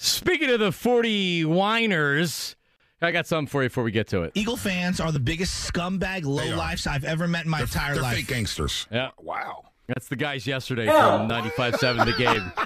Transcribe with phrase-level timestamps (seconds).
[0.00, 2.54] Speaking of the 40 whiners,
[3.02, 4.30] I got something for you before we get to it.
[4.34, 8.02] Eagle fans are the biggest scumbag lowlifes I've ever met in my They're, entire they're
[8.04, 8.16] life.
[8.18, 8.86] fake gangsters.
[8.92, 9.10] Yeah.
[9.20, 9.64] Wow.
[9.88, 12.52] That's the guys yesterday from 95-7 The Game.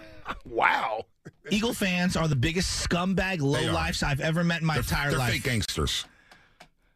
[0.46, 1.04] Wow.
[1.50, 5.18] Eagle fans are the biggest scumbag lowlifes I've ever met in my They're, entire they're
[5.18, 5.32] life.
[5.32, 6.04] fake gangsters.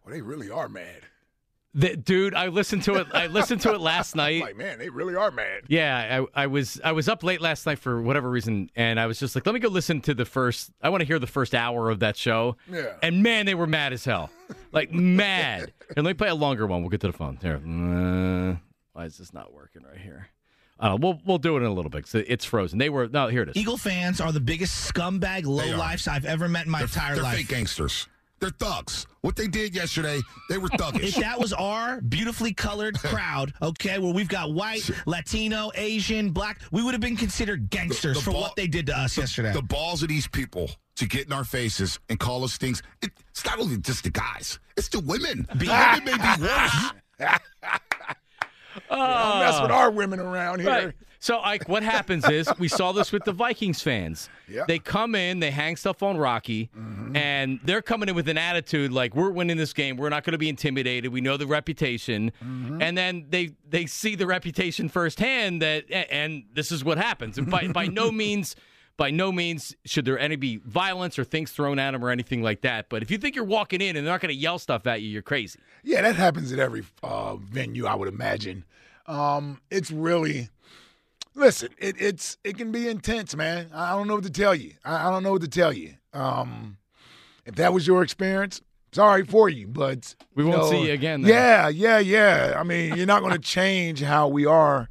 [0.05, 1.03] Well, they really are mad.
[1.79, 3.07] The, dude, I listened to it.
[3.13, 4.41] I listened to it last night.
[4.41, 5.65] Like, man, they really are mad.
[5.69, 9.07] Yeah, I, I was I was up late last night for whatever reason, and I
[9.07, 10.71] was just like, let me go listen to the first.
[10.81, 12.57] I want to hear the first hour of that show.
[12.73, 12.95] Yeah.
[13.03, 14.31] And man, they were mad as hell,
[14.73, 15.75] like mad.
[15.95, 16.81] And let me play a longer one.
[16.81, 17.39] We'll get to the phone.
[17.43, 17.57] Here.
[17.57, 18.57] Uh,
[18.95, 20.29] why is this not working right here?
[20.81, 22.07] Uh, we'll we'll do it in a little bit.
[22.07, 22.79] So it's frozen.
[22.79, 23.29] They were no.
[23.29, 23.57] Here it is.
[23.57, 27.15] Eagle fans are the biggest scumbag low lowlifes I've ever met in my They're, entire
[27.17, 27.37] they're life.
[27.37, 28.07] fake gangsters.
[28.39, 29.07] They're thugs.
[29.23, 30.21] What they did yesterday,
[30.51, 31.03] they were thuggish.
[31.05, 36.61] If that was our beautifully colored crowd, okay, where we've got white, Latino, Asian, black,
[36.71, 39.17] we would have been considered gangsters The- the for ball- what they did to us
[39.17, 39.53] yesterday.
[39.53, 42.83] the balls of these people to get in our faces and call us things.
[43.03, 45.47] It, it's not only just the guys; it's the women.
[45.55, 46.93] The women may be worse.
[48.91, 50.69] Don't mess with our women around here.
[50.71, 50.93] Right.
[51.27, 54.29] So, Ike, what happens is we saw this with the Vikings fans.
[54.47, 54.63] Yeah.
[54.69, 56.71] They come in, they hang stuff on Rocky,
[57.17, 59.97] and they're coming in with an attitude like we're winning this game.
[59.97, 61.13] We're not going to be intimidated.
[61.13, 66.71] We know the reputation, and then they they see the reputation firsthand that, and this
[66.71, 67.39] is what happens.
[67.39, 68.55] And by by no means.
[68.97, 72.41] By no means should there any be violence or things thrown at them or anything
[72.43, 72.89] like that.
[72.89, 75.03] But if you think you're walking in and they're not going to yell stuff at
[75.03, 75.59] you, you're crazy.
[75.85, 78.65] Yeah, that happens at every uh, venue, I would imagine.
[79.07, 80.49] Um, it's really,
[81.37, 83.71] listen, it, it's it can be intense, man.
[83.73, 84.73] I don't know what to tell you.
[84.85, 85.95] I, I don't know what to tell you.
[86.13, 86.79] Um,
[87.45, 88.61] if that was your experience,
[88.93, 91.23] sorry for you, but We won't know, see you again.
[91.23, 92.55] Yeah, yeah, yeah.
[92.57, 94.89] I mean, you're not going to change how we are,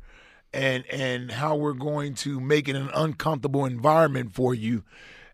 [0.54, 4.84] and and how we're going to make it an uncomfortable environment for you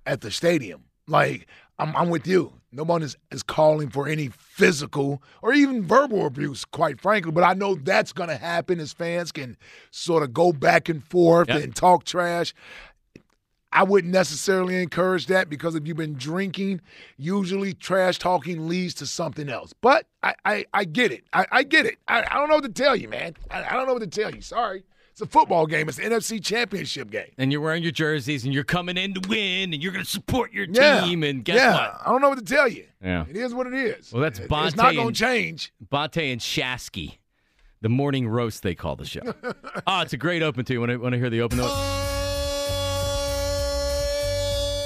[0.05, 0.85] at the stadium.
[1.07, 1.47] Like
[1.78, 2.53] I'm, I'm with you.
[2.73, 7.31] No one is, is calling for any physical or even verbal abuse, quite frankly.
[7.31, 9.57] But I know that's going to happen as fans can
[9.91, 11.63] sort of go back and forth Yep.
[11.63, 12.53] and talk trash.
[13.73, 16.81] I wouldn't necessarily encourage that because if you've been drinking,
[17.17, 19.73] usually trash talking leads to something else.
[19.79, 21.23] But I, I, I get it.
[21.31, 21.97] I, I get it.
[22.07, 23.35] I, I don't know what to tell you, man.
[23.49, 24.41] I, I don't know what to tell you.
[24.41, 24.83] Sorry.
[25.11, 25.88] It's a football game.
[25.89, 27.31] It's the NFC Championship game.
[27.38, 30.09] and you're wearing your jerseys and you're coming in to win and you're going to
[30.09, 31.01] support your Yeah.
[31.03, 31.73] team and guess yeah.
[31.73, 32.01] what?
[32.05, 32.85] I don't know what to tell you.
[33.03, 33.25] Yeah.
[33.29, 34.11] It is what it is.
[34.13, 35.73] Well, that's It- Bonta It's not going and- to change.
[35.89, 37.17] Bate and Shasky,
[37.81, 39.22] the morning roast they call the show.
[39.85, 40.79] oh, it's a great open too.
[40.79, 41.59] Want to want to hear the open?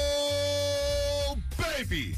[0.07, 2.15] Oh, baby.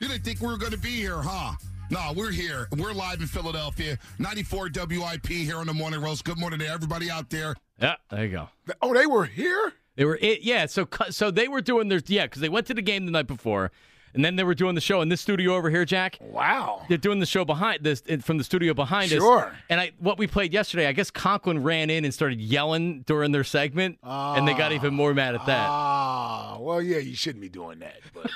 [0.00, 1.52] You didn't think we were going to be here, huh?
[1.94, 2.66] No, we're here.
[2.76, 3.96] We're live in Philadelphia.
[4.18, 6.24] 94 WIP here on the Morning Roast.
[6.24, 7.54] Good morning to everybody out there.
[7.80, 8.48] Yeah, there you go.
[8.82, 9.72] Oh, they were here?
[9.94, 10.42] They were it.
[10.42, 13.12] Yeah, so so they were doing their yeah because they went to the game the
[13.12, 13.70] night before,
[14.12, 16.18] and then they were doing the show in this studio over here, Jack.
[16.20, 16.84] Wow.
[16.88, 19.18] They're doing the show behind this from the studio behind us.
[19.18, 19.54] Sure.
[19.70, 23.30] And I what we played yesterday, I guess Conklin ran in and started yelling during
[23.30, 25.68] their segment, and they got even more mad at that.
[25.70, 28.00] Ah, well, yeah, you shouldn't be doing that.
[28.12, 28.32] But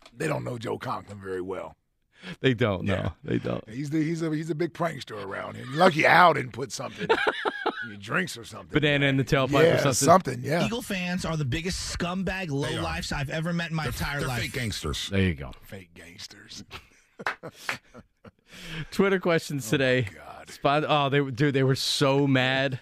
[0.16, 1.74] they don't know Joe Conklin very well.
[2.40, 3.12] They don't know.
[3.24, 3.66] They don't.
[3.68, 5.66] He's the he's a he's a big prankster around here.
[5.70, 7.08] Lucky Al didn't put something
[8.00, 8.72] drinks or something.
[8.72, 9.94] Banana in the tailpipe yeah, or something.
[9.94, 10.40] something.
[10.42, 14.18] Yeah, Eagle fans are the biggest scumbag lowlifes I've ever met in my They're, entire
[14.20, 14.42] they're life.
[14.42, 15.08] fake gangsters.
[15.10, 15.52] There you go.
[15.62, 16.64] fake gangsters.
[18.90, 20.08] Twitter questions oh, today.
[20.48, 22.80] Spot, oh, they were- dude, they were so mad,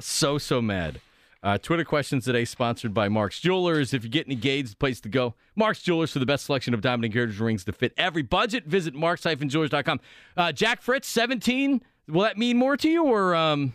[0.00, 1.00] so so mad.
[1.42, 3.92] Uh, Twitter questions today, sponsored by Mark's Jewelers.
[3.92, 5.34] If you're getting engaged, place to go.
[5.56, 8.64] Mark's Jewelers for the best selection of diamond engagement rings to fit every budget.
[8.66, 10.00] Visit marks-jewelers.com.
[10.36, 11.82] Uh, Jack Fritz, 17.
[12.06, 13.72] Will that mean more to you, or um,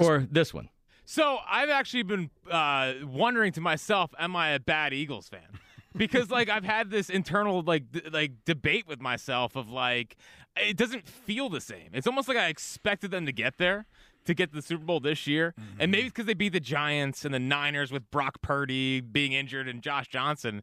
[0.00, 0.70] or this one?
[1.04, 5.40] So I've actually been uh, wondering to myself, am I a bad Eagles fan?
[5.96, 10.16] because like I've had this internal like d- like debate with myself of like
[10.56, 11.90] it doesn't feel the same.
[11.92, 13.86] It's almost like I expected them to get there
[14.24, 15.90] to get to the Super Bowl this year, and mm-hmm.
[15.90, 19.68] maybe it's because they beat the Giants and the Niners with Brock Purdy being injured
[19.68, 20.62] and Josh Johnson,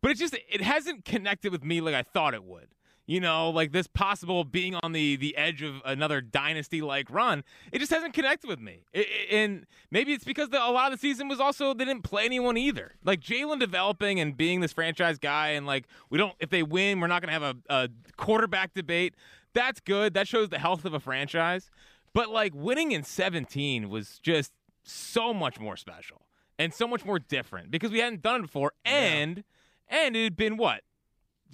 [0.00, 2.68] but it just it hasn't connected with me like I thought it would.
[3.06, 7.42] You know, like this possible being on the the edge of another dynasty like run,
[7.72, 8.84] it just hasn't connected with me.
[8.92, 11.84] It, it- and maybe it's because the, a lot of the season was also they
[11.84, 12.94] didn't play anyone either.
[13.02, 17.00] Like Jalen developing and being this franchise guy, and like we don't if they win,
[17.00, 19.14] we're not going to have a, a quarterback debate.
[19.54, 20.14] That's good.
[20.14, 21.68] That shows the health of a franchise.
[22.12, 24.52] But like winning in 17 was just
[24.82, 26.22] so much more special
[26.58, 29.44] and so much more different because we hadn't done it before, and
[29.88, 30.82] and it had been what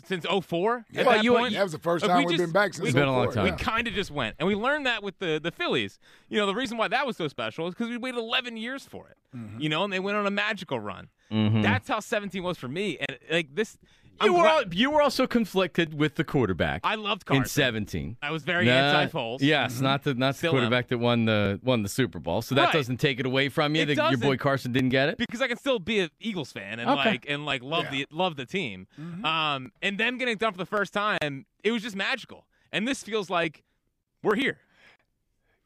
[0.05, 1.00] since 04 Yeah.
[1.00, 1.55] at Well, that you- point.
[1.55, 3.32] that was the first time we we've been back since we- It's been a long
[3.32, 3.44] time.
[3.44, 5.99] we kind of just went, and we learned that with the the Phillies.
[6.29, 8.85] You know, the reason why that was so special is because we waited 11 years
[8.85, 9.17] for it.
[9.35, 9.61] Mm-hmm.
[9.61, 11.08] You know, and they went on a magical run.
[11.31, 11.62] Mhm.
[11.62, 12.99] That's how 17 was for me.
[12.99, 13.76] And like this,
[14.23, 17.43] You I'm were glad- you were also conflicted with the quarterback I loved Carson.
[17.43, 18.17] in 17.
[18.23, 19.40] I was very Nah, anti-Foles.
[19.43, 20.55] Yes, not the not the Still am.
[20.55, 22.40] quarterback that won the won the Super Bowl.
[22.40, 22.73] So that Right.
[22.73, 24.38] doesn't take it away from you It that your boy.
[24.38, 25.19] Carson didn't get it.
[25.19, 27.11] because I can still be an Eagles fan and Okay.
[27.11, 27.90] like and like love Yeah.
[27.90, 28.87] the love the team.
[28.99, 29.25] Mm-hmm.
[29.26, 32.46] Um, and them getting done for the first time, it was just magical.
[32.72, 33.64] And this feels like
[34.22, 34.58] we're here.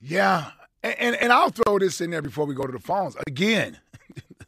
[0.00, 0.50] Yeah,
[0.82, 3.78] and, and and I'll throw this in there before we go to the phones again.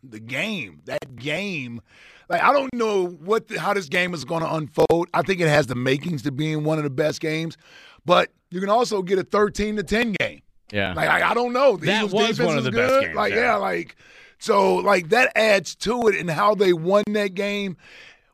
[0.02, 1.80] The game, that game,
[2.28, 5.08] like I don't know what the, how this game is going to unfold.
[5.14, 7.56] I think it has the makings to being one of the best games,
[8.04, 10.42] but you can also get a thirteen to ten game.
[10.72, 10.94] Yeah.
[10.94, 11.76] Like I, I don't know.
[11.76, 13.40] The That Eagles was one of the best games, Like yeah.
[13.40, 13.96] yeah, like
[14.38, 17.76] so like that adds to it and how they won that game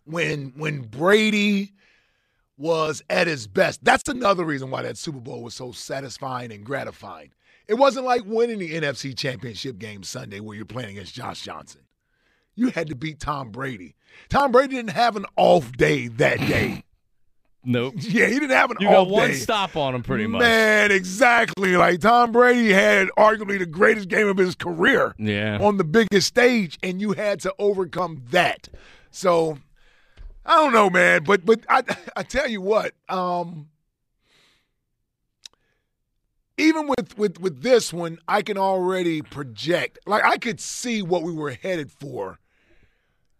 [0.04, 1.72] when when Brady
[2.56, 3.84] was at his best.
[3.84, 7.32] That's another reason why that Super Bowl was so satisfying and gratifying.
[7.68, 11.82] It wasn't like winning the NFC Championship game Sunday where you're playing against Josh Johnson.
[12.54, 13.94] You had to beat Tom Brady.
[14.30, 16.82] Tom Brady didn't have an off day that day.
[17.64, 17.94] nope.
[17.98, 19.34] yeah, he didn't have an You off got one day.
[19.34, 20.40] stop on him pretty much.
[20.40, 21.76] Man, exactly.
[21.76, 25.58] Like Tom Brady had arguably the greatest game of his career Yeah.
[25.60, 28.68] on the biggest stage, and you had to overcome that.
[29.10, 29.58] So
[30.44, 31.82] I don't know, man, but but I
[32.16, 33.68] I tell you what, um,
[36.58, 39.98] even with with with this one, I can already project.
[40.06, 42.38] Like I could see what we were headed for.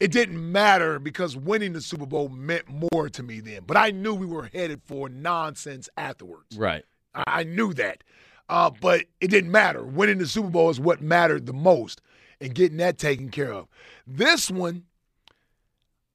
[0.01, 3.63] It didn't matter because winning the Super Bowl meant more to me then.
[3.67, 6.57] But I knew we were headed for nonsense afterwards.
[6.57, 6.85] Right.
[7.15, 8.05] I I knew that.
[8.49, 9.83] Uh, but it didn't matter.
[9.85, 12.01] Winning the Super Bowl is what mattered the most
[12.41, 13.69] and getting that taken care of.
[14.07, 14.85] This one,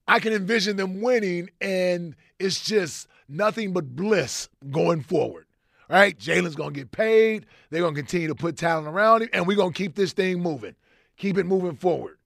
[0.07, 5.45] I can envision them winning, and it's just nothing but bliss going forward.
[5.89, 7.45] All right, Jalen's going to get paid.
[7.69, 10.13] They're going to continue to put talent around him, and we're going to keep this
[10.13, 10.75] thing moving,
[11.17, 12.17] keep it moving forward.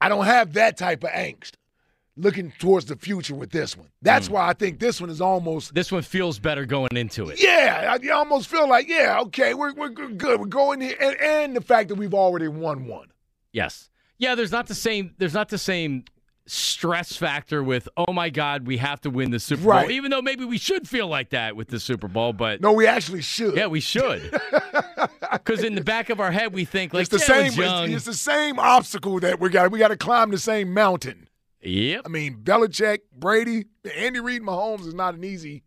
[0.00, 1.52] I don't have that type of angst
[2.16, 3.88] looking towards the future with this one.
[4.02, 4.32] That's mm.
[4.32, 7.42] why I think this one is almost This one feels better going into it.
[7.42, 10.18] yeah, I, almost feel like, yeah, okay, we're, we're good.
[10.18, 10.40] good.
[10.40, 10.96] We're going here.
[11.00, 13.08] And, and the fact that we've already won one.
[13.52, 13.88] Yes.
[14.18, 16.04] Yeah, there's not the same there's not the same
[16.46, 19.82] stress factor with oh my god, we have to win the Super Right.
[19.86, 19.90] Bowl.
[19.92, 22.86] Even though maybe we should feel like that with the Super Bowl, but No, we
[22.86, 23.56] actually should.
[23.56, 24.30] yeah, we should.
[25.44, 27.84] Cuz in the back of our head we think like it's the Jalen's same.
[27.84, 29.70] It's, it's the same obstacle that we got.
[29.70, 31.28] We got to climb the same mountain.
[31.62, 32.02] Yep.
[32.06, 35.62] I mean, Belichick, Brady, Andy Reid, Mahomes is not an easy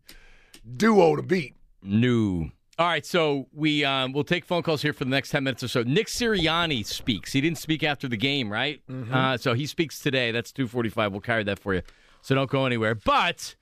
[0.76, 1.54] duo to beat.
[1.82, 2.50] No.
[2.76, 5.62] All right, so we um, we'll take phone calls here for the next ten minutes
[5.62, 5.84] or so.
[5.84, 7.32] Nick Sirianni speaks.
[7.32, 8.82] He didn't speak after the game, right?
[9.12, 10.32] Uh, so he speaks today.
[10.32, 11.12] That's two forty five.
[11.12, 11.82] We'll carry that for you.
[12.22, 12.96] So don't go anywhere.
[12.96, 13.54] But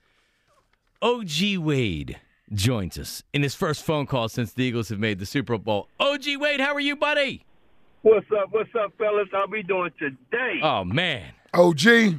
[1.01, 2.19] OG Wade
[2.51, 5.89] joins us in his first phone call since the Eagles have made the Super Bowl.
[5.99, 7.45] OG Wade, how are you, buddy?
[8.01, 8.51] What's up?
[8.51, 9.27] What's up, fellas?
[9.31, 10.59] How we doing today?
[10.63, 12.15] Oh man, OG,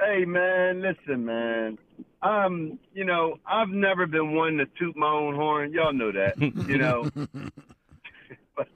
[0.00, 1.78] Hey, man, listen, man.
[2.22, 5.72] Um, you know, I've never been one to toot my own horn.
[5.72, 7.10] Y'all know that, you know.
[8.56, 8.68] but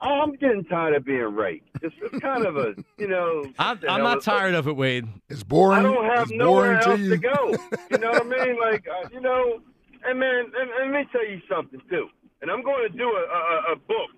[0.00, 1.62] I'm getting tired of being right.
[1.82, 3.44] It's, it's kind of a, you know.
[3.58, 5.06] I'm, I'm not tired of it, Wade.
[5.28, 5.78] it's boring.
[5.78, 7.76] I don't have it's nowhere boring to else to go.
[7.90, 8.60] You know what I mean?
[8.60, 9.60] Like, uh, you know,
[10.04, 12.08] and man, and, and let me tell you something too.
[12.40, 14.10] And I'm going to do a, a, a book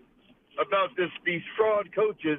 [0.61, 2.39] about this these fraud coaches,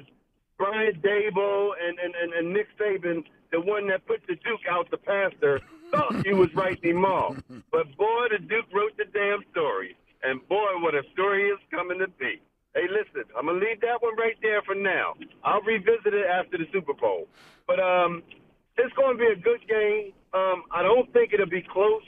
[0.62, 4.88] Brian Daboll and, and, and, and Nick Saban, the one that put the Duke out
[4.92, 7.36] the pastor, thought he was writing him off.
[7.72, 9.96] But boy, the Duke wrote the damn story.
[10.22, 12.40] And boy, what a story is coming to be.
[12.76, 15.14] Hey, listen, I'm gonna leave that one right there for now.
[15.42, 17.26] I'll revisit it after the Super Bowl.
[17.66, 18.22] But um,
[18.78, 20.12] it's going to be a good game.
[20.32, 22.02] Um, I don't think it'll be close.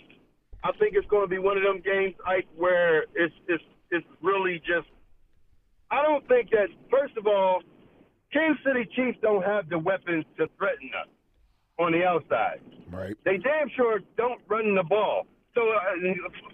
[0.62, 4.06] I think it's going to be one of them games, Ike, where it's it's it's
[4.22, 4.88] really just.
[5.90, 6.68] I don't think that.
[6.88, 7.60] First of all,
[8.34, 11.08] Kansas City Chiefs don't have the weapons to threaten us
[11.78, 12.60] on the outside.
[12.90, 13.14] Right.
[13.24, 15.26] They damn sure don't run the ball.
[15.54, 15.94] So uh,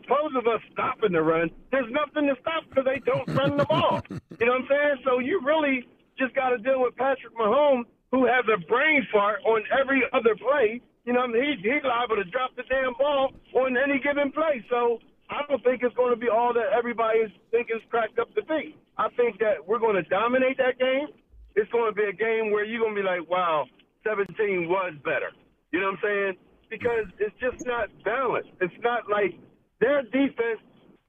[0.03, 3.65] suppose of us stopping the run, there's nothing to stop because they don't run the
[3.65, 4.03] ball.
[4.41, 4.97] You know what I'm saying?
[5.05, 5.85] So you really
[6.19, 10.35] just got to deal with Patrick Mahomes, who has a brain fart on every other
[10.37, 10.81] play.
[11.05, 14.65] You know, he's he's liable to drop the damn ball on any given play.
[14.71, 18.19] So I don't think it's going to be all that everybody is thinking is cracked
[18.19, 18.77] up to be.
[18.97, 21.09] I think that we're going to dominate that game.
[21.57, 23.67] It's going to be a game where you're going to be like, wow,
[24.07, 25.31] 17 was better.
[25.73, 26.37] You know what I'm saying?
[26.71, 28.51] Because it's just not balanced.
[28.61, 29.39] It's not like
[29.81, 30.61] their defense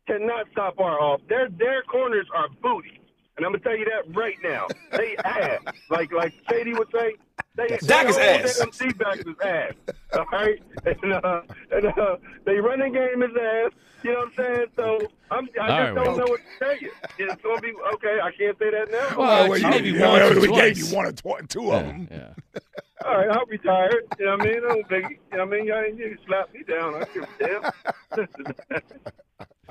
[0.08, 1.22] cannot stop our off.
[1.30, 3.00] Their their corners are booty.
[3.38, 4.68] And I'm gonna tell you that right now.
[4.92, 5.62] They ass.
[5.90, 7.16] Like like Katie would say,
[7.56, 8.58] they Dak is ass.
[8.58, 9.74] Them D-backs is ass.
[10.14, 10.62] All right?
[11.04, 11.42] And uh
[11.72, 13.72] and uh they running game is ass.
[14.04, 14.66] You know what I'm saying?
[14.76, 16.18] So I'm I just All right, don't well.
[16.18, 16.92] know what to tell you.
[17.20, 19.18] It's gonna be okay, I can't say that now.
[19.18, 21.50] Well, Well, you you- maybe you once know, or we gave you one or tw-
[21.50, 22.08] two of them.
[22.10, 22.34] Yeah.
[23.06, 24.04] All right, I'll be tired.
[24.20, 24.58] You know what I mean?
[24.58, 25.66] I don't you know what I mean?
[25.66, 26.96] Y'all ain't you slap me down.
[26.96, 27.72] I give a damn.
[28.18, 28.56] Listen.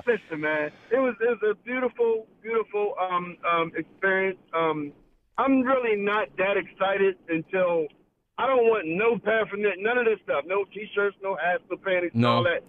[0.06, 0.70] Listen, man.
[0.90, 4.38] It was it was a beautiful, beautiful um um experience.
[4.54, 4.92] Um,
[5.40, 7.86] I'm really not that excited until
[8.38, 12.10] I don't want no paraphernalia, none of this stuff, no t-shirts, no hats, no panties,
[12.14, 12.28] No.
[12.36, 12.62] all that.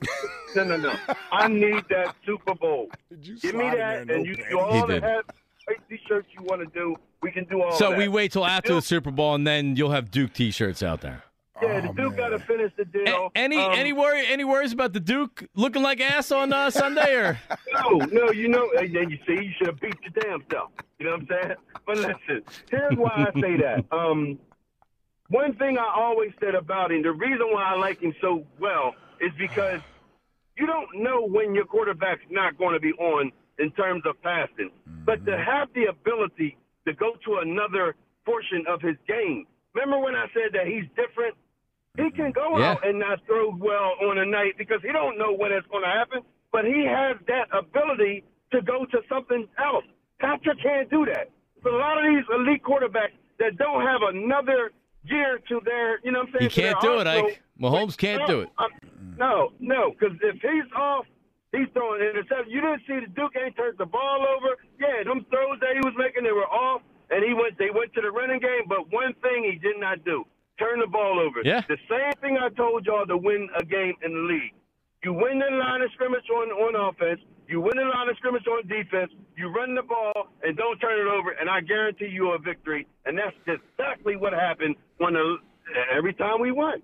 [0.56, 0.94] No, no, no.
[1.32, 2.90] I need that Super Bowl.
[3.10, 4.58] Did you Give me that, there, and no you do panties?
[4.60, 5.28] all He the hats,
[5.90, 6.96] t-shirts you want to do.
[7.22, 7.98] We can do all So that.
[7.98, 11.24] we wait till after the Super Bowl, and then you'll have Duke T-shirts out there.
[11.62, 13.32] Yeah, the Oh, Duke got to finish the A- deal.
[13.36, 17.14] any Um, any worry any worries about the Duke looking like ass on uh, Sunday
[17.16, 17.40] or?
[17.74, 20.72] No, no, you know, and then you see, you should have beat your damn self.
[21.00, 21.56] You know what I'm saying?
[21.86, 23.86] But listen, here's why I say that.
[23.92, 24.40] Um,
[25.30, 28.94] one thing I always said about him, the reason why I like him so well
[29.22, 29.80] is because
[30.58, 34.72] you don't know when your quarterback's not going to be on in terms of passing.
[35.06, 39.46] But to have the ability to go to another portion of his game.
[39.74, 41.36] Remember when I said that he's different?
[41.98, 42.72] He can go Yeah.
[42.72, 45.84] out and not throw well on a night because he don't know when it's going
[45.84, 46.22] to happen.
[46.52, 49.86] But he has that ability to go to something else.
[50.20, 51.30] Patrick can't do that.
[51.64, 54.72] But a lot of these elite quarterbacks that don't have another
[55.08, 56.50] gear to their, you know what I'm saying?
[56.52, 57.32] He can't do it, arsenal.
[57.32, 57.42] Ike.
[57.60, 58.50] Mahomes can't no, do it.
[58.58, 58.72] I'm-
[59.18, 61.06] no, no, because if he's off,
[61.52, 62.48] he's throwing interceptions.
[62.50, 64.58] You didn't see the Duke ain't turned the ball over.
[64.80, 67.58] Yeah, them throws that he was making, they were off, and he went.
[67.58, 70.26] They went to the running game, but one thing he did not do:
[70.62, 71.42] turn the ball over.
[71.44, 71.62] Yeah.
[71.68, 74.54] The same thing I told y'all to win a game in the league.
[75.04, 77.22] You win the line of scrimmage on on offense.
[77.48, 79.12] You win the line of scrimmage on defense.
[79.36, 82.88] You run the ball and don't turn it over, and I guarantee you a victory.
[83.06, 85.38] And that's exactly what happened when the,
[85.92, 86.82] every time we won,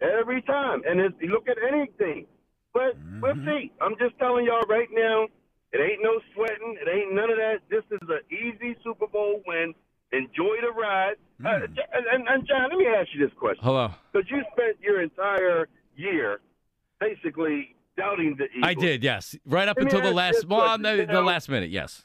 [0.00, 0.82] every time.
[0.86, 2.26] And it's, you look at anything,
[2.74, 3.48] but we'll mm-hmm.
[3.48, 3.72] see.
[3.80, 5.28] I'm just telling y'all right now,
[5.72, 6.76] it ain't no sweating.
[6.82, 7.60] It ain't none of that.
[7.70, 9.72] This is an easy Super Bowl win.
[10.12, 11.14] Enjoy the ride.
[11.44, 11.78] Uh, and,
[12.12, 13.90] and, and John, let me ask you this question Hello.
[14.12, 16.40] because you spent your entire year
[17.00, 18.64] basically doubting the Eagles.
[18.64, 19.34] I did, yes.
[19.44, 22.04] Right up Let until the last well, the, the last minute, yes.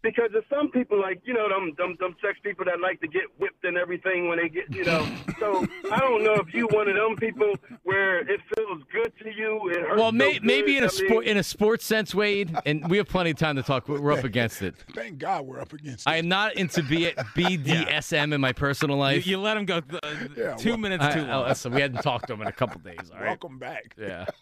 [0.00, 3.08] Because there's some people like you know them them them sex people that like to
[3.08, 5.04] get whipped and everything when they get you know.
[5.40, 7.52] so I don't know if you one of them people
[7.82, 9.68] where it feels good to you.
[9.70, 10.78] It hurts Well, may, so maybe good.
[10.78, 13.38] in a I sport mean, in a sports sense, Wade, and we have plenty of
[13.38, 13.88] time to talk.
[13.88, 14.76] We're up against it.
[14.94, 16.10] Thank God we're up against it.
[16.10, 19.26] I am not into B- BDSM in my personal life.
[19.26, 20.00] you let him go th-
[20.36, 21.48] Yeah, two well- minutes I- too I- long.
[21.48, 23.10] listen, we hadn't talked to him in a couple days.
[23.12, 23.26] All right.
[23.28, 23.94] Welcome back.
[23.98, 24.26] Yeah.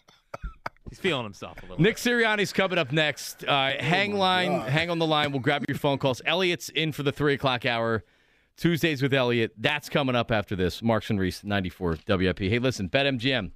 [0.89, 1.81] He's feeling himself a little.
[1.81, 3.43] Nick Sirianni's coming up next.
[3.43, 5.31] Uh, hang line, hang on the line.
[5.31, 6.21] We'll grab your phone calls.
[6.25, 8.03] Elliot's in for the three o'clock hour.
[8.57, 9.53] Tuesdays with Elliot.
[9.57, 10.81] That's coming up after this.
[10.81, 12.39] Marks and Reese, 94 WIP.
[12.39, 13.51] Hey, listen, BetMGM.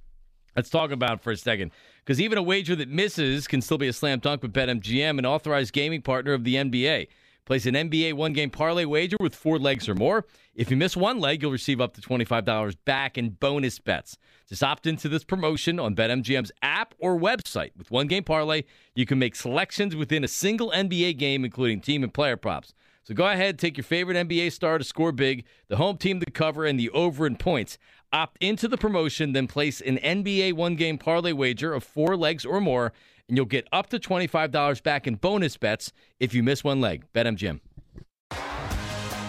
[0.54, 1.72] Let's talk about it for a second.
[2.04, 5.26] Because even a wager that misses can still be a slam dunk with BetMGM, an
[5.26, 7.08] authorized gaming partner of the NBA.
[7.44, 10.24] Place an NBA one game parlay wager with four legs or more.
[10.54, 14.16] If you miss one leg, you'll receive up to $25 back in bonus bets.
[14.48, 17.70] Just opt into this promotion on BetMGM's app or website.
[17.76, 18.62] With one game parlay,
[18.94, 22.74] you can make selections within a single NBA game, including team and player props.
[23.02, 26.30] So go ahead, take your favorite NBA star to score big, the home team to
[26.30, 27.76] cover, and the over in points.
[28.12, 32.44] Opt into the promotion, then place an NBA one game parlay wager of four legs
[32.44, 32.92] or more,
[33.28, 37.04] and you'll get up to $25 back in bonus bets if you miss one leg.
[37.12, 37.60] BetMGM.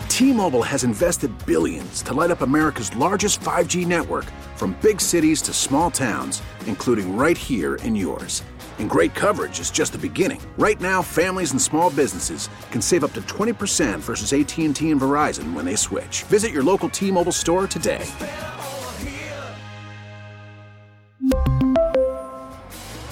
[0.10, 5.54] T-Mobile has invested billions to light up America's largest 5G network from big cities to
[5.54, 8.44] small towns, including right here in yours.
[8.78, 10.40] And great coverage is just the beginning.
[10.58, 15.54] Right now, families and small businesses can save up to 20% versus AT&T and Verizon
[15.54, 16.24] when they switch.
[16.24, 18.06] Visit your local T-Mobile store today.